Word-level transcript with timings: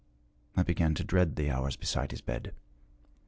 I 0.57 0.63
began 0.63 0.95
to 0.95 1.03
dread 1.03 1.35
the 1.35 1.51
hours 1.51 1.75
beside 1.75 2.09
his 2.09 2.21
bed. 2.21 2.55